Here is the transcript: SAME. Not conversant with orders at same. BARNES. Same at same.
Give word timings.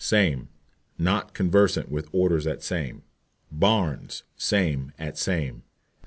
SAME. 0.03 0.49
Not 0.97 1.35
conversant 1.35 1.87
with 1.89 2.09
orders 2.11 2.47
at 2.47 2.63
same. 2.63 3.03
BARNES. 3.51 4.23
Same 4.35 4.91
at 4.97 5.15
same. 5.15 5.61